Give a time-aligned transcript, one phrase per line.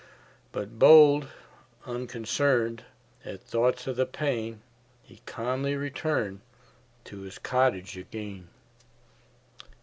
[0.51, 1.27] But bold,
[1.85, 2.85] unconcern'd
[3.23, 4.63] At thoughts of the pain,
[5.03, 6.41] He calmly return'd
[7.03, 8.47] To his cottage again.